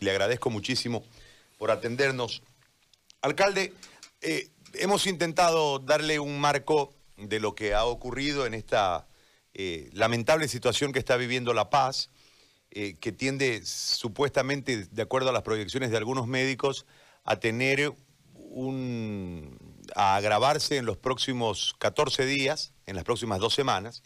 Le 0.00 0.10
agradezco 0.10 0.50
muchísimo 0.50 1.04
por 1.56 1.70
atendernos. 1.70 2.42
Alcalde, 3.22 3.72
eh, 4.20 4.48
hemos 4.74 5.06
intentado 5.06 5.78
darle 5.78 6.18
un 6.18 6.40
marco 6.40 6.92
de 7.16 7.38
lo 7.38 7.54
que 7.54 7.74
ha 7.74 7.84
ocurrido 7.84 8.44
en 8.44 8.54
esta 8.54 9.06
eh, 9.54 9.88
lamentable 9.92 10.48
situación 10.48 10.92
que 10.92 10.98
está 10.98 11.16
viviendo 11.16 11.54
La 11.54 11.70
Paz, 11.70 12.10
eh, 12.70 12.96
que 13.00 13.12
tiende 13.12 13.64
supuestamente, 13.64 14.86
de 14.90 15.02
acuerdo 15.02 15.30
a 15.30 15.32
las 15.32 15.42
proyecciones 15.42 15.90
de 15.90 15.96
algunos 15.96 16.26
médicos, 16.26 16.84
a 17.24 17.36
tener 17.36 17.92
un. 18.34 19.58
a 19.94 20.16
agravarse 20.16 20.76
en 20.76 20.86
los 20.86 20.96
próximos 20.96 21.76
14 21.78 22.26
días, 22.26 22.72
en 22.86 22.96
las 22.96 23.04
próximas 23.04 23.38
dos 23.38 23.54
semanas, 23.54 24.02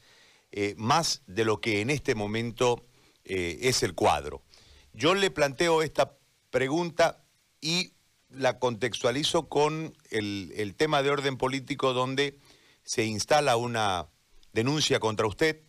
más 0.77 1.23
de 1.27 1.47
lo 1.47 1.63
que 1.63 1.81
en 1.81 1.89
este 1.89 2.15
momento 2.15 2.85
es 3.25 3.83
el 3.83 3.95
cuadro. 3.95 4.43
Yo 4.95 5.15
le 5.15 5.31
planteo 5.31 5.83
esta 5.83 6.19
pregunta 6.51 7.25
y 7.61 7.95
la 8.29 8.59
contextualizo 8.59 9.49
con 9.49 9.97
el, 10.11 10.75
tema 10.77 11.03
de 11.03 11.11
orden 11.11 11.37
político 11.37 11.93
donde 11.93 12.39
se 12.85 13.05
instala 13.05 13.57
una 13.57 14.09
denuncia 14.53 15.01
contra 15.01 15.27
usted 15.27 15.61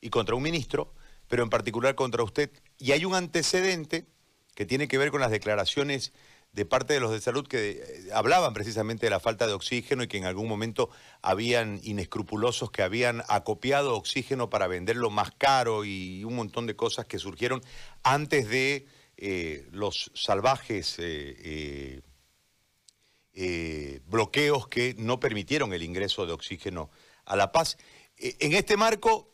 y 0.00 0.10
contra 0.10 0.34
un 0.34 0.42
ministro, 0.42 0.94
pero 1.28 1.42
en 1.42 1.50
particular 1.50 1.94
contra 1.94 2.24
usted. 2.24 2.50
Y 2.78 2.92
hay 2.92 3.04
un 3.04 3.14
antecedente 3.14 4.06
que 4.54 4.66
tiene 4.66 4.88
que 4.88 4.98
ver 4.98 5.10
con 5.10 5.20
las 5.20 5.30
declaraciones 5.30 6.12
de 6.52 6.66
parte 6.66 6.92
de 6.92 7.00
los 7.00 7.10
de 7.10 7.20
salud 7.20 7.46
que 7.46 7.70
eh, 7.70 8.08
hablaban 8.12 8.52
precisamente 8.52 9.06
de 9.06 9.10
la 9.10 9.20
falta 9.20 9.46
de 9.46 9.54
oxígeno 9.54 10.02
y 10.02 10.08
que 10.08 10.18
en 10.18 10.26
algún 10.26 10.48
momento 10.48 10.90
habían 11.22 11.80
inescrupulosos 11.82 12.70
que 12.70 12.82
habían 12.82 13.22
acopiado 13.28 13.96
oxígeno 13.96 14.50
para 14.50 14.66
venderlo 14.66 15.08
más 15.08 15.32
caro 15.32 15.84
y 15.84 16.24
un 16.24 16.36
montón 16.36 16.66
de 16.66 16.76
cosas 16.76 17.06
que 17.06 17.18
surgieron 17.18 17.62
antes 18.02 18.48
de 18.48 18.86
eh, 19.16 19.66
los 19.72 20.10
salvajes 20.14 20.96
eh, 20.98 22.02
bloqueos 24.06 24.68
que 24.68 24.94
no 24.98 25.18
permitieron 25.20 25.72
el 25.72 25.82
ingreso 25.82 26.26
de 26.26 26.32
oxígeno 26.32 26.90
a 27.24 27.34
La 27.34 27.50
Paz. 27.50 27.78
en 28.18 28.52
este 28.52 28.76
marco, 28.76 29.32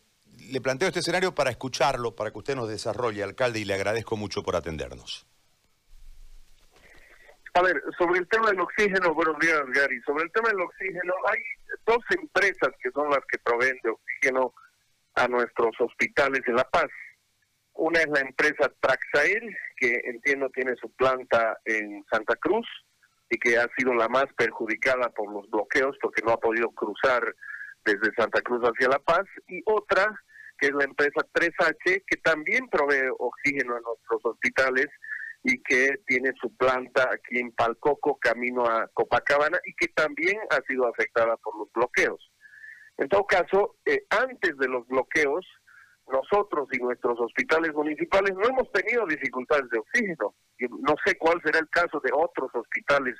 le 0.50 0.60
planteo 0.60 0.86
este 0.86 1.00
escenario 1.00 1.34
para 1.34 1.50
escucharlo, 1.50 2.14
para 2.14 2.30
que 2.30 2.38
usted 2.38 2.54
nos 2.54 2.68
desarrolle, 2.68 3.24
alcalde, 3.24 3.58
y 3.58 3.64
le 3.64 3.74
agradezco 3.74 4.16
mucho 4.16 4.44
por 4.44 4.54
atendernos. 4.54 5.27
A 7.54 7.62
ver, 7.62 7.82
sobre 7.98 8.20
el 8.20 8.28
tema 8.28 8.50
del 8.50 8.60
oxígeno, 8.60 9.14
buenos 9.14 9.38
días 9.38 9.62
Gary, 9.72 10.00
sobre 10.02 10.24
el 10.24 10.32
tema 10.32 10.50
del 10.50 10.60
oxígeno, 10.60 11.14
hay 11.30 11.40
dos 11.86 12.04
empresas 12.10 12.70
que 12.82 12.90
son 12.90 13.08
las 13.10 13.20
que 13.30 13.38
proveen 13.38 13.78
de 13.82 13.90
oxígeno 13.90 14.54
a 15.14 15.26
nuestros 15.28 15.74
hospitales 15.80 16.42
en 16.46 16.56
La 16.56 16.64
Paz. 16.64 16.88
Una 17.74 18.00
es 18.00 18.08
la 18.08 18.20
empresa 18.20 18.70
Traxair, 18.80 19.42
que 19.76 20.00
entiendo 20.04 20.50
tiene 20.50 20.74
su 20.76 20.90
planta 20.92 21.58
en 21.64 22.04
Santa 22.10 22.36
Cruz 22.36 22.66
y 23.30 23.38
que 23.38 23.56
ha 23.56 23.66
sido 23.76 23.94
la 23.94 24.08
más 24.08 24.26
perjudicada 24.36 25.08
por 25.10 25.32
los 25.32 25.48
bloqueos 25.50 25.96
porque 26.02 26.22
no 26.24 26.32
ha 26.32 26.40
podido 26.40 26.70
cruzar 26.70 27.34
desde 27.84 28.14
Santa 28.16 28.40
Cruz 28.42 28.62
hacia 28.62 28.88
La 28.88 28.98
Paz. 28.98 29.24
Y 29.48 29.62
otra, 29.64 30.06
que 30.58 30.66
es 30.68 30.74
la 30.74 30.84
empresa 30.84 31.26
3H, 31.32 32.04
que 32.06 32.16
también 32.22 32.68
provee 32.68 33.10
oxígeno 33.18 33.76
a 33.76 33.80
nuestros 33.80 34.20
hospitales 34.24 34.88
y 35.48 35.62
que 35.62 35.96
tiene 36.06 36.32
su 36.38 36.54
planta 36.56 37.08
aquí 37.10 37.38
en 37.38 37.52
Palcoco, 37.52 38.18
camino 38.18 38.66
a 38.66 38.86
Copacabana, 38.92 39.58
y 39.64 39.72
que 39.74 39.88
también 39.94 40.36
ha 40.50 40.60
sido 40.68 40.86
afectada 40.86 41.38
por 41.38 41.56
los 41.56 41.72
bloqueos. 41.72 42.30
En 42.98 43.08
todo 43.08 43.24
caso, 43.24 43.76
eh, 43.86 44.04
antes 44.10 44.58
de 44.58 44.68
los 44.68 44.86
bloqueos, 44.86 45.46
nosotros 46.06 46.68
y 46.72 46.78
nuestros 46.78 47.18
hospitales 47.18 47.72
municipales 47.72 48.34
no 48.34 48.46
hemos 48.46 48.70
tenido 48.72 49.06
dificultades 49.06 49.70
de 49.70 49.78
oxígeno. 49.78 50.34
No 50.86 50.94
sé 51.04 51.16
cuál 51.16 51.40
será 51.42 51.60
el 51.60 51.68
caso 51.70 51.98
de 52.00 52.10
otros 52.12 52.50
hospitales 52.52 53.16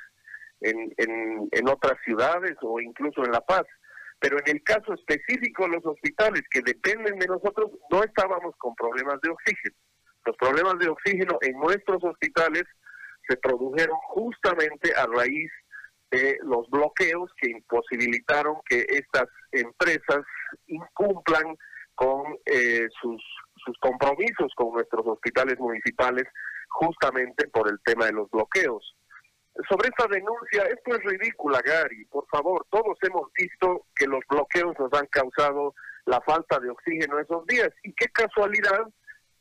en, 0.61 0.93
en, 0.97 1.49
en 1.51 1.69
otras 1.69 1.97
ciudades 2.05 2.55
o 2.61 2.79
incluso 2.79 3.23
en 3.25 3.31
La 3.31 3.41
Paz. 3.41 3.65
Pero 4.19 4.37
en 4.37 4.57
el 4.57 4.63
caso 4.63 4.93
específico 4.93 5.63
de 5.63 5.77
los 5.77 5.85
hospitales 5.85 6.43
que 6.51 6.61
dependen 6.61 7.17
de 7.17 7.27
nosotros, 7.27 7.71
no 7.89 8.03
estábamos 8.03 8.53
con 8.57 8.75
problemas 8.75 9.19
de 9.21 9.29
oxígeno. 9.29 9.75
Los 10.29 10.37
problemas 10.37 10.77
de 10.77 10.89
oxígeno 10.89 11.39
en 11.41 11.57
nuestros 11.57 12.03
hospitales 12.03 12.63
se 13.27 13.35
produjeron 13.37 13.97
justamente 14.09 14.93
a 14.93 15.07
raíz 15.07 15.49
de 16.11 16.37
los 16.43 16.69
bloqueos 16.69 17.31
que 17.41 17.49
imposibilitaron 17.49 18.57
que 18.69 18.85
estas 18.89 19.25
empresas 19.51 20.19
incumplan 20.67 21.57
con 21.95 22.37
eh, 22.45 22.87
sus, 23.01 23.23
sus 23.65 23.75
compromisos 23.79 24.53
con 24.55 24.73
nuestros 24.73 25.07
hospitales 25.07 25.57
municipales 25.57 26.25
justamente 26.67 27.47
por 27.47 27.67
el 27.67 27.79
tema 27.83 28.05
de 28.05 28.13
los 28.13 28.29
bloqueos. 28.29 28.95
Sobre 29.67 29.89
esta 29.89 30.05
denuncia, 30.07 30.61
esto 30.65 30.95
es 30.95 31.03
ridícula, 31.05 31.59
Gary. 31.65 32.05
Por 32.05 32.27
favor, 32.27 32.67
todos 32.69 32.99
hemos 33.01 33.33
visto 33.33 33.87
que 33.95 34.05
los 34.05 34.21
bloqueos 34.29 34.77
nos 34.77 34.93
han 34.93 35.07
causado 35.07 35.73
la 36.05 36.21
falta 36.21 36.59
de 36.59 36.69
oxígeno 36.69 37.17
esos 37.17 37.47
días. 37.47 37.69
Y 37.81 37.93
qué 37.93 38.05
casualidad 38.09 38.85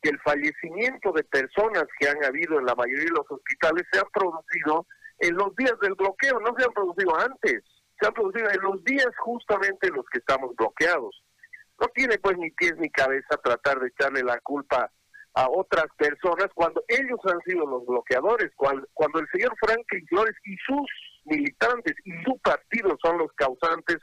que 0.02 0.10
el 0.10 0.20
fallecimiento 0.20 1.12
de 1.12 1.24
personas 1.24 1.84
que 1.98 2.08
han 2.08 2.22
habido 2.24 2.58
en 2.58 2.66
la 2.66 2.74
mayoría 2.74 3.04
de 3.04 3.10
los 3.10 3.30
hospitales 3.30 3.84
se 3.92 3.98
ha 3.98 4.04
producido 4.04 4.86
en 5.18 5.34
los 5.36 5.54
días 5.56 5.78
del 5.80 5.94
bloqueo, 5.94 6.38
no 6.40 6.54
se 6.56 6.64
han 6.64 6.72
producido 6.72 7.16
antes, 7.18 7.62
se 8.00 8.06
han 8.06 8.14
producido 8.14 8.48
en 8.50 8.60
los 8.62 8.84
días 8.84 9.08
justamente 9.18 9.88
en 9.88 9.94
los 9.94 10.06
que 10.12 10.18
estamos 10.18 10.54
bloqueados. 10.56 11.22
No 11.80 11.88
tiene 11.88 12.18
pues 12.18 12.36
ni 12.38 12.50
pies 12.52 12.76
ni 12.78 12.90
cabeza 12.90 13.36
tratar 13.42 13.80
de 13.80 13.88
echarle 13.88 14.22
la 14.22 14.38
culpa 14.40 14.90
a 15.34 15.48
otras 15.48 15.86
personas 15.96 16.48
cuando 16.54 16.82
ellos 16.88 17.20
han 17.24 17.40
sido 17.42 17.64
los 17.66 17.86
bloqueadores, 17.86 18.50
cuando, 18.56 19.20
el 19.20 19.28
señor 19.30 19.54
Franklin 19.60 20.06
Flores 20.08 20.34
y 20.44 20.56
sus 20.66 20.90
militantes 21.26 21.94
y 22.04 22.12
su 22.24 22.38
partido 22.38 22.96
son 23.02 23.18
los 23.18 23.32
causantes 23.34 23.98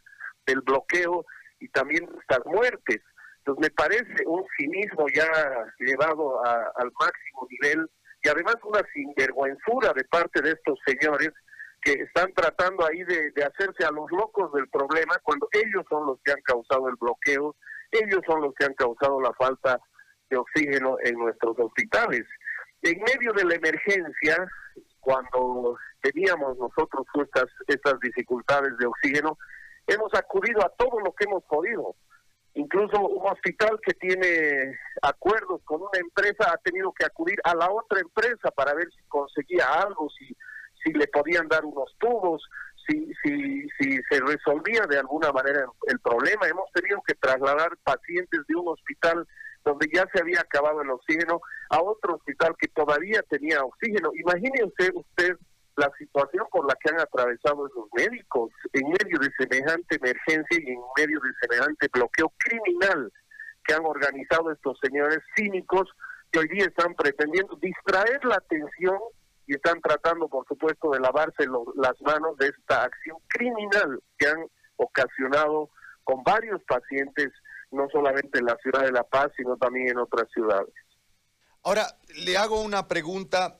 del 0.46 0.62
bloqueo 0.62 1.26
y 1.60 1.68
también 1.70 2.06
de 2.06 2.18
estas 2.20 2.46
muertes. 2.46 3.02
Entonces 3.46 3.70
me 3.70 3.76
parece 3.76 4.26
un 4.26 4.44
cinismo 4.58 5.06
ya 5.14 5.30
llevado 5.78 6.44
al 6.44 6.92
máximo 7.00 7.48
nivel 7.52 7.88
y 8.24 8.30
además 8.30 8.56
una 8.64 8.82
sinvergüenzura 8.92 9.94
de 9.94 10.04
parte 10.06 10.42
de 10.42 10.50
estos 10.54 10.80
señores 10.84 11.30
que 11.80 11.92
están 11.92 12.34
tratando 12.34 12.88
ahí 12.88 13.04
de, 13.04 13.32
hacerse 13.44 13.86
a 13.86 13.92
los 13.92 14.10
locos 14.10 14.52
del 14.54 14.68
problema 14.70 15.20
cuando 15.22 15.48
ellos 15.52 15.86
son 15.88 16.08
los 16.08 16.20
que 16.24 16.32
han 16.32 16.42
causado 16.42 16.90
el 16.90 16.96
bloqueo, 16.96 17.56
ellos 17.92 18.22
son 18.26 18.42
los 18.42 18.56
que 18.56 18.66
han 18.66 18.74
causado 18.74 19.22
la 19.22 19.32
falta 19.34 19.80
de 20.32 20.38
oxígeno 20.38 20.98
en 21.04 21.16
nuestros 21.20 21.56
hospitales. 21.60 22.24
En 22.82 23.00
medio 23.04 23.32
de 23.34 23.46
la 23.46 23.54
emergencia, 23.54 24.48
cuando 25.00 25.78
teníamos 26.02 26.58
nosotros 26.58 27.06
estas, 27.14 27.46
estas 27.68 28.00
dificultades 28.00 28.76
de 28.80 28.88
oxígeno, 28.88 29.38
hemos 29.86 30.12
acudido 30.16 30.66
a 30.66 30.70
todo 30.70 31.00
lo 31.00 31.14
que 31.14 31.26
hemos 31.26 31.44
podido 31.44 31.96
Incluso 32.56 33.02
un 33.02 33.30
hospital 33.30 33.80
que 33.86 33.94
tiene 33.96 34.80
acuerdos 35.02 35.62
con 35.66 35.82
una 35.82 36.00
empresa 36.00 36.54
ha 36.54 36.58
tenido 36.58 36.94
que 36.94 37.06
acudir 37.06 37.38
a 37.44 37.54
la 37.54 37.70
otra 37.70 38.00
empresa 38.00 38.50
para 38.52 38.74
ver 38.74 38.88
si 38.96 39.04
conseguía 39.10 39.66
algo, 39.82 40.10
si, 40.18 40.36
si 40.82 40.94
le 40.94 41.06
podían 41.08 41.50
dar 41.50 41.66
unos 41.66 41.94
tubos, 42.00 42.42
si, 42.88 43.12
si, 43.22 43.68
si 43.78 44.00
se 44.10 44.22
resolvía 44.22 44.86
de 44.90 45.00
alguna 45.00 45.34
manera 45.34 45.66
el 45.88 46.00
problema. 46.00 46.48
Hemos 46.48 46.72
tenido 46.72 47.02
que 47.06 47.16
trasladar 47.16 47.76
pacientes 47.84 48.40
de 48.48 48.56
un 48.56 48.70
hospital 48.70 49.28
donde 49.66 49.90
ya 49.94 50.08
se 50.14 50.22
había 50.22 50.40
acabado 50.40 50.82
el 50.82 50.92
oxígeno 50.92 51.42
a 51.70 51.82
otro 51.82 52.16
hospital 52.16 52.56
que 52.58 52.70
todavía 52.70 53.22
tenía 53.24 53.64
oxígeno. 53.64 54.12
Imagínense 54.16 54.92
usted 54.94 55.36
la 55.78 55.91
situación 55.97 56.46
por 56.52 56.68
la 56.68 56.75
que 56.75 56.90
han 56.90 57.00
atravesado 57.00 57.68
esos 57.68 57.88
médicos 57.94 58.52
en 58.74 58.88
medio 58.88 59.19
de 59.19 59.30
semejante 59.38 59.97
emergencia 59.97 60.59
y 60.59 60.72
en 60.72 60.80
medio 60.97 61.19
de 61.19 61.31
semejante 61.41 61.88
bloqueo 61.91 62.31
criminal 62.38 63.12
que 63.66 63.74
han 63.74 63.85
organizado 63.85 64.52
estos 64.52 64.78
señores 64.81 65.19
cínicos 65.35 65.90
que 66.31 66.40
hoy 66.40 66.47
día 66.47 66.66
están 66.66 66.94
pretendiendo 66.96 67.56
distraer 67.62 68.24
la 68.25 68.35
atención 68.35 68.97
y 69.47 69.56
están 69.56 69.79
tratando, 69.82 70.28
por 70.28 70.47
supuesto, 70.47 70.91
de 70.91 71.00
lavarse 71.00 71.46
las 71.76 72.02
manos 72.02 72.38
de 72.38 72.47
esta 72.47 72.84
acción 72.84 73.17
criminal 73.28 74.02
que 74.17 74.28
han 74.28 74.46
ocasionado 74.78 75.70
con 76.03 76.23
varios 76.23 76.61
pacientes, 76.64 77.32
no 77.72 77.88
solamente 77.91 78.40
en 78.40 78.46
la 78.46 78.55
ciudad 78.58 78.84
de 78.84 78.91
La 78.91 79.03
Paz, 79.03 79.32
sino 79.35 79.58
también 79.58 79.90
en 79.90 79.97
otras 80.00 80.28
ciudades. 80.34 80.73
Ahora, 81.64 81.85
le 82.23 82.38
hago 82.38 82.61
una 82.61 82.88
pregunta 82.88 83.59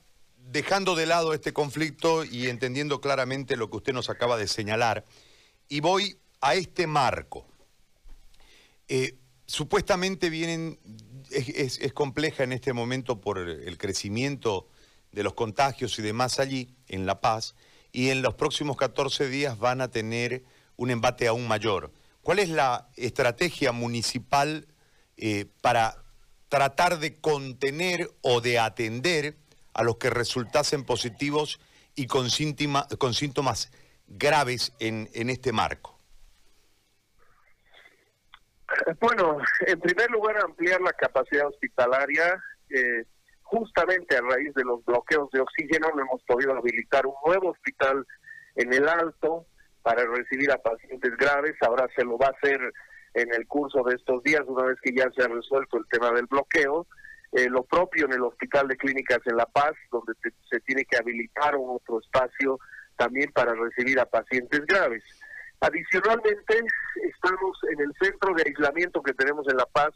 dejando 0.52 0.96
de 0.96 1.06
lado 1.06 1.34
este 1.34 1.54
conflicto 1.54 2.24
y 2.24 2.48
entendiendo 2.48 3.02
claramente 3.02 3.56
lo 3.56 3.70
que 3.70 3.78
usted 3.78 3.94
nos 3.94 4.10
acaba 4.10 4.38
de 4.38 4.48
señalar, 4.48 5.06
y 5.68 5.80
voy 5.80 6.18
a 6.42 6.56
este 6.56 6.88
marco. 6.88 7.46
Eh, 8.88 9.18
supuestamente 9.48 10.30
vienen, 10.30 10.80
es, 11.32 11.80
compleja 11.94 12.44
en 12.44 12.52
este 12.52 12.74
momento 12.74 13.20
por 13.20 13.40
el 13.40 13.78
crecimiento 13.78 14.68
de 15.12 15.24
los 15.24 15.34
contagios 15.34 15.98
y 15.98 16.02
demás 16.02 16.40
allí, 16.40 16.76
en 16.88 17.06
La 17.06 17.22
Paz, 17.22 17.56
y 17.92 18.10
en 18.10 18.22
los 18.22 18.36
próximos 18.36 18.78
14 18.78 19.30
días 19.30 19.58
van 19.58 19.82
a 19.82 19.90
tener 19.90 20.44
un 20.76 20.92
embate 20.92 21.28
aún 21.28 21.48
mayor. 21.48 21.92
¿Cuál 22.22 22.40
es 22.40 22.50
la 22.50 22.90
estrategia 22.96 23.72
municipal 23.72 24.68
eh, 25.18 25.46
para 25.62 26.04
tratar 26.50 27.00
de 27.00 27.16
contener 27.16 28.12
o 28.22 28.42
de 28.42 28.60
atender 28.60 29.38
a 29.76 29.84
los 29.84 29.98
que 29.98 30.10
resultasen 30.10 30.86
positivos 30.86 31.60
y 31.96 32.08
con, 32.08 32.28
con 32.98 33.14
síntomas 33.14 33.72
graves 34.08 34.74
en, 34.80 35.10
en 35.14 35.30
este 35.30 35.52
marco? 35.52 36.00
Bueno, 39.00 39.38
en 39.68 39.80
primer 39.80 40.10
lugar, 40.10 40.38
ampliar 40.44 40.82
la 40.82 40.94
capacidad 40.94 41.48
hospitalaria. 41.48 42.42
Eh, 42.70 43.04
justamente 43.44 44.18
a 44.18 44.22
raíz 44.22 44.54
de 44.56 44.64
los 44.64 44.84
bloqueos 44.86 45.30
de 45.32 45.42
oxígeno, 45.42 45.90
no 45.94 46.02
hemos 46.02 46.24
podido 46.24 46.54
habilitar 46.54 47.06
un 47.06 47.14
nuevo 47.26 47.52
hospital 47.52 48.06
en 48.56 48.74
el 48.74 48.88
Alto 48.88 49.46
para 49.84 50.04
recibir 50.06 50.52
a 50.52 50.58
pacientes 50.58 51.16
graves. 51.18 51.54
Ahora 51.62 51.88
se 51.96 52.04
lo 52.04 52.18
va 52.18 52.28
a 52.28 52.32
hacer 52.32 52.60
en 53.14 53.34
el 53.34 53.46
curso 53.48 53.84
de 53.84 53.96
estos 53.96 54.24
días, 54.24 54.42
una 54.48 54.66
vez 54.66 54.78
que 54.82 54.94
ya 54.96 55.10
se 55.16 55.24
ha 55.24 55.28
resuelto 55.28 55.78
el 55.78 55.86
tema 55.90 56.12
del 56.12 56.26
bloqueo. 56.26 56.88
Eh, 57.36 57.50
lo 57.50 57.64
propio 57.64 58.06
en 58.06 58.14
el 58.14 58.24
Hospital 58.24 58.70
de 58.70 58.78
Clínicas 58.78 59.20
en 59.26 59.36
La 59.36 59.46
Paz, 59.46 59.74
donde 59.92 60.14
se 60.50 60.60
tiene 60.62 60.86
que 60.86 60.96
habilitar 60.96 61.58
un 61.58 61.76
otro 61.76 62.00
espacio 62.00 62.58
también 62.96 63.30
para 63.34 63.54
recibir 63.54 64.00
a 64.00 64.06
pacientes 64.06 64.66
graves. 64.66 65.04
Adicionalmente, 65.60 66.62
estamos 67.04 67.58
en 67.74 67.82
el 67.82 67.94
centro 68.00 68.34
de 68.36 68.44
aislamiento 68.46 69.04
que 69.04 69.14
tenemos 69.14 69.46
en 69.50 69.58
La 69.58 69.66
Paz 69.66 69.94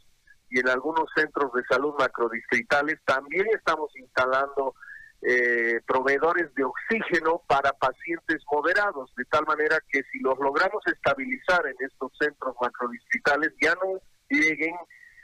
y 0.50 0.58
en 0.58 0.68
algunos 0.68 1.08
centros 1.16 1.50
de 1.54 1.62
salud 1.64 1.94
macrodistritales. 1.98 2.98
También 3.06 3.46
estamos 3.54 3.90
instalando 3.96 4.74
eh, 5.22 5.80
proveedores 5.86 6.54
de 6.54 6.64
oxígeno 6.64 7.42
para 7.46 7.72
pacientes 7.72 8.42
moderados, 8.52 9.14
de 9.16 9.24
tal 9.24 9.46
manera 9.46 9.78
que 9.90 10.02
si 10.12 10.18
los 10.18 10.38
logramos 10.38 10.86
estabilizar 10.86 11.66
en 11.66 11.76
estos 11.86 12.12
centros 12.20 12.54
macrodistritales, 12.60 13.54
ya 13.62 13.74
no 13.76 13.98
lleguen 14.28 14.74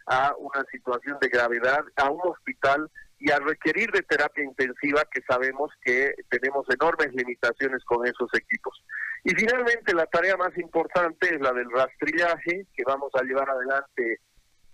a 0.07 0.35
una 0.39 0.65
situación 0.71 1.19
de 1.21 1.29
gravedad, 1.29 1.85
a 1.97 2.11
un 2.11 2.21
hospital 2.25 2.91
y 3.19 3.31
a 3.31 3.39
requerir 3.39 3.91
de 3.93 4.03
terapia 4.03 4.45
intensiva, 4.45 5.03
que 5.11 5.23
sabemos 5.23 5.71
que 5.83 6.15
tenemos 6.29 6.67
enormes 6.69 7.13
limitaciones 7.15 7.83
con 7.85 8.07
esos 8.07 8.29
equipos. 8.35 8.83
Y 9.25 9.35
finalmente, 9.35 9.95
la 9.95 10.07
tarea 10.07 10.37
más 10.37 10.57
importante 10.59 11.35
es 11.35 11.41
la 11.41 11.53
del 11.53 11.71
rastrillaje, 11.71 12.67
que 12.75 12.85
vamos 12.85 13.11
a 13.15 13.23
llevar 13.25 13.49
adelante 13.51 14.21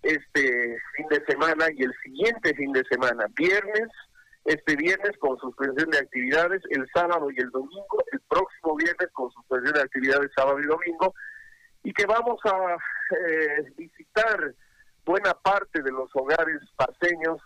este 0.02 0.76
fin 0.96 1.06
de 1.08 1.24
semana 1.26 1.66
y 1.74 1.82
el 1.84 1.94
siguiente 2.02 2.54
fin 2.54 2.72
de 2.72 2.82
semana, 2.90 3.26
viernes, 3.36 3.88
este 4.44 4.74
viernes 4.74 5.16
con 5.18 5.38
suspensión 5.38 5.88
de 5.90 5.98
actividades, 5.98 6.60
el 6.70 6.84
sábado 6.92 7.30
y 7.30 7.40
el 7.40 7.50
domingo, 7.50 8.04
el 8.10 8.20
próximo 8.28 8.74
viernes 8.74 9.08
con 9.12 9.30
suspensión 9.30 9.74
de 9.74 9.82
actividades 9.82 10.30
sábado 10.34 10.58
y 10.58 10.66
domingo, 10.66 11.14
y 11.84 11.92
que 11.92 12.06
vamos 12.06 12.40
a 12.44 12.76
eh, 13.28 13.72
visitar 13.76 14.54
buena 15.04 15.34
parte 15.34 15.82
de 15.82 15.90
los 15.90 16.10
hogares 16.14 16.60
paseños 16.76 17.40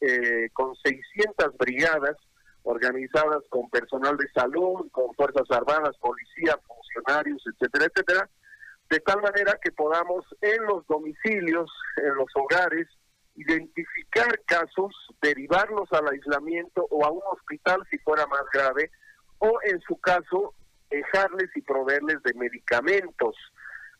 eh, 0.00 0.48
con 0.52 0.74
600 0.76 1.56
brigadas 1.58 2.16
organizadas 2.66 3.42
con 3.48 3.70
personal 3.70 4.16
de 4.16 4.28
salud, 4.34 4.90
con 4.90 5.14
Fuerzas 5.14 5.48
Armadas, 5.50 5.96
policía, 6.00 6.58
funcionarios, 6.66 7.42
etcétera, 7.46 7.86
etcétera, 7.86 8.30
de 8.90 9.00
tal 9.00 9.22
manera 9.22 9.56
que 9.62 9.70
podamos 9.70 10.24
en 10.40 10.64
los 10.64 10.84
domicilios, 10.88 11.70
en 11.96 12.14
los 12.16 12.28
hogares, 12.34 12.88
identificar 13.36 14.40
casos, 14.46 14.92
derivarlos 15.22 15.92
al 15.92 16.08
aislamiento 16.08 16.86
o 16.90 17.04
a 17.04 17.10
un 17.10 17.22
hospital 17.30 17.86
si 17.88 17.98
fuera 17.98 18.26
más 18.26 18.42
grave, 18.52 18.90
o 19.38 19.58
en 19.64 19.80
su 19.82 19.96
caso, 20.00 20.54
dejarles 20.90 21.50
y 21.54 21.62
proveerles 21.62 22.22
de 22.24 22.34
medicamentos 22.34 23.36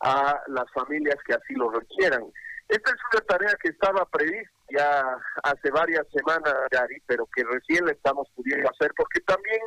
a 0.01 0.41
las 0.47 0.69
familias 0.73 1.15
que 1.25 1.33
así 1.33 1.53
lo 1.53 1.69
requieran. 1.69 2.23
Esta 2.69 2.91
es 2.91 2.97
una 3.13 3.21
tarea 3.25 3.55
que 3.61 3.69
estaba 3.69 4.05
prevista 4.05 4.57
ya 4.69 5.17
hace 5.43 5.71
varias 5.71 6.05
semanas, 6.13 6.53
Gary, 6.71 7.01
pero 7.05 7.25
que 7.33 7.43
recién 7.43 7.85
la 7.85 7.93
estamos 7.93 8.27
pudiendo 8.35 8.69
hacer 8.69 8.91
porque 8.97 9.21
también 9.21 9.61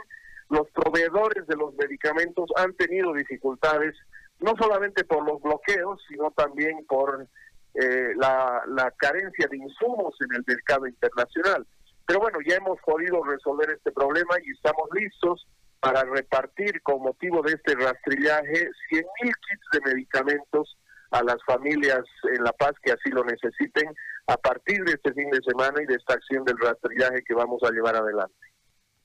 los 0.51 0.69
proveedores 0.71 1.47
de 1.47 1.57
los 1.57 1.75
medicamentos 1.75 2.51
han 2.57 2.75
tenido 2.75 3.15
dificultades, 3.15 3.95
no 4.41 4.55
solamente 4.59 5.05
por 5.05 5.25
los 5.25 5.41
bloqueos, 5.41 6.03
sino 6.09 6.31
también 6.33 6.85
por 6.87 7.27
eh, 7.75 8.13
la, 8.17 8.63
la 8.67 8.91
carencia 8.93 9.47
de 9.49 9.57
insumos 9.57 10.15
en 10.21 10.35
el 10.37 10.45
mercado 10.47 10.87
internacional. 10.87 11.67
Pero 12.07 12.21
bueno, 12.21 12.39
ya 12.45 12.57
hemos 12.57 12.79
podido 12.81 13.23
resolver 13.23 13.71
este 13.71 13.93
problema 13.93 14.35
y 14.45 14.51
estamos 14.51 14.89
listos 14.93 15.47
para 15.79 16.03
repartir 16.03 16.83
con 16.83 17.01
motivo 17.01 17.41
de 17.43 17.53
este 17.53 17.75
rastrillaje 17.77 18.69
100.000 18.91 19.07
kits 19.23 19.67
de 19.73 19.81
medicamentos 19.93 20.77
a 21.11 21.23
las 21.23 21.37
familias 21.45 22.03
en 22.33 22.45
La 22.45 22.53
Paz 22.53 22.73
que 22.83 22.93
así 22.93 23.11
lo 23.11 23.25
necesiten 23.25 23.95
a 24.27 24.37
partir 24.37 24.85
de 24.85 24.93
este 24.93 25.13
fin 25.13 25.31
de 25.31 25.41
semana 25.43 25.83
y 25.83 25.87
de 25.87 25.95
esta 25.95 26.15
acción 26.15 26.45
del 26.45 26.59
rastrillaje 26.59 27.23
que 27.27 27.35
vamos 27.35 27.63
a 27.63 27.71
llevar 27.71 27.97
adelante. 27.97 28.35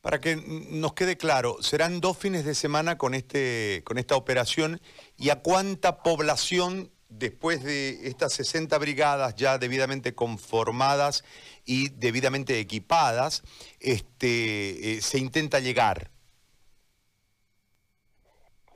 Para 0.02 0.19
que 0.19 0.36
nos 0.69 0.94
quede 0.94 1.18
claro, 1.18 1.63
serán 1.63 2.00
dos 2.00 2.18
fines 2.18 2.46
de 2.46 2.54
semana 2.54 2.98
con 2.98 3.16
este 3.16 3.81
con 3.86 3.98
esta 3.98 4.16
operación 4.16 4.80
y 5.18 5.31
a 5.31 5.42
cuánta 5.42 6.04
población 6.04 6.92
después 7.10 7.63
de 7.63 8.07
estas 8.07 8.34
60 8.34 8.78
brigadas 8.78 9.36
ya 9.36 9.57
debidamente 9.57 10.13
conformadas 10.13 11.24
y 11.66 11.90
debidamente 11.90 12.60
equipadas, 12.60 13.44
este, 13.80 14.94
eh, 14.94 15.02
se 15.02 15.18
intenta 15.18 15.60
llegar. 15.60 16.10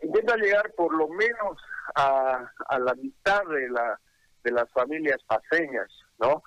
Intenta 0.02 0.36
llegar 0.38 0.74
por 0.76 0.96
lo 0.96 1.10
menos 1.10 1.58
a, 1.96 2.52
a 2.68 2.80
la 2.80 2.94
mitad 2.96 3.42
de, 3.46 3.70
la, 3.70 4.00
de 4.44 4.52
las 4.52 4.72
familias 4.72 5.18
paseñas, 5.28 5.88
¿no? 6.20 6.44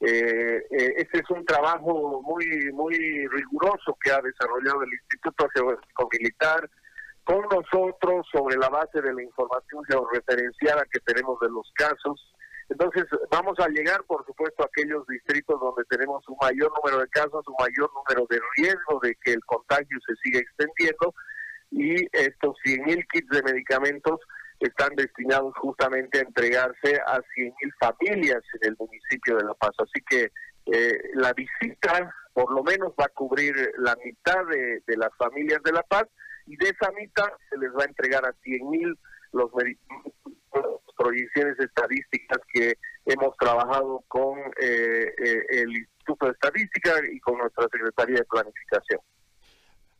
Eh, 0.00 0.66
eh, 0.70 0.94
este 0.96 1.18
es 1.18 1.30
un 1.30 1.46
trabajo 1.46 2.20
muy 2.22 2.46
muy 2.72 2.94
riguroso 3.28 3.96
que 4.02 4.10
ha 4.10 4.20
desarrollado 4.20 4.82
el 4.82 4.92
Instituto 4.92 5.48
Geográfico 5.54 6.08
Militar 6.12 6.68
con 7.22 7.40
nosotros 7.42 8.26
sobre 8.30 8.56
la 8.56 8.68
base 8.68 9.00
de 9.00 9.14
la 9.14 9.22
información 9.22 9.82
georreferenciada 9.88 10.84
que 10.92 11.00
tenemos 11.00 11.38
de 11.40 11.48
los 11.48 11.70
casos. 11.74 12.34
Entonces, 12.68 13.04
vamos 13.30 13.58
a 13.60 13.68
llegar, 13.68 14.02
por 14.04 14.24
supuesto, 14.26 14.62
a 14.62 14.66
aquellos 14.66 15.06
distritos 15.06 15.58
donde 15.60 15.84
tenemos 15.84 16.26
un 16.28 16.36
mayor 16.40 16.72
número 16.76 17.00
de 17.00 17.08
casos, 17.08 17.46
un 17.46 17.56
mayor 17.58 17.90
número 17.94 18.26
de 18.28 18.40
riesgo 18.56 19.00
de 19.02 19.14
que 19.22 19.32
el 19.32 19.44
contagio 19.44 19.98
se 20.06 20.14
siga 20.22 20.40
extendiendo 20.40 21.14
y 21.70 21.94
estos 22.12 22.56
100.000 22.64 23.06
kits 23.10 23.28
de 23.30 23.42
medicamentos 23.42 24.20
están 24.66 24.94
destinados 24.96 25.54
justamente 25.56 26.18
a 26.18 26.22
entregarse 26.22 27.00
a 27.06 27.18
100.000 27.18 27.54
familias 27.78 28.42
en 28.60 28.70
el 28.70 28.76
municipio 28.78 29.36
de 29.36 29.44
La 29.44 29.54
Paz. 29.54 29.72
Así 29.78 30.02
que 30.08 30.30
eh, 30.66 30.98
la 31.14 31.32
visita 31.32 32.14
por 32.32 32.52
lo 32.52 32.64
menos 32.64 32.92
va 33.00 33.04
a 33.04 33.14
cubrir 33.14 33.54
la 33.78 33.96
mitad 34.04 34.44
de, 34.46 34.96
las 34.96 35.10
familias 35.16 35.60
de 35.62 35.72
La 35.72 35.82
Paz 35.82 36.04
y 36.46 36.56
de 36.56 36.70
esa 36.70 36.90
mitad 36.92 37.28
se 37.48 37.56
les 37.58 37.70
va 37.70 37.82
a 37.82 37.86
entregar 37.86 38.24
a 38.24 38.32
100.000 38.44 38.98
los 39.32 39.50
proyecciones 40.96 41.58
estadísticas 41.58 42.38
que 42.52 42.74
hemos 43.06 43.36
trabajado 43.36 44.02
con 44.08 44.38
eh, 44.60 45.12
eh, 45.24 45.46
el 45.50 45.76
Instituto 45.76 46.26
de 46.26 46.32
Estadística 46.32 46.92
y 47.12 47.20
con 47.20 47.38
nuestra 47.38 47.66
Secretaría 47.70 48.16
de 48.16 48.24
Planificación. 48.24 49.00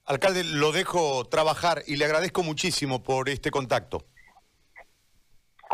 Alcalde, 0.06 0.44
lo 0.44 0.72
dejo 0.72 1.24
trabajar 1.28 1.82
y 1.86 1.96
le 1.96 2.04
agradezco 2.04 2.42
muchísimo 2.42 3.02
por 3.02 3.28
este 3.28 3.50
contacto. 3.50 4.04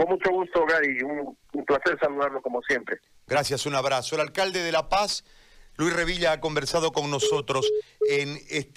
Con 0.00 0.08
mucho 0.08 0.30
gusto, 0.30 0.64
Gary. 0.64 1.02
Un, 1.02 1.36
un 1.52 1.64
placer 1.66 1.98
saludarlo 2.00 2.40
como 2.40 2.62
siempre. 2.62 3.00
Gracias, 3.26 3.66
un 3.66 3.74
abrazo. 3.74 4.14
El 4.14 4.22
alcalde 4.22 4.62
de 4.62 4.72
La 4.72 4.88
Paz, 4.88 5.24
Luis 5.76 5.92
Revilla, 5.94 6.32
ha 6.32 6.40
conversado 6.40 6.90
con 6.90 7.10
nosotros 7.10 7.70
en 8.08 8.38
este... 8.48 8.70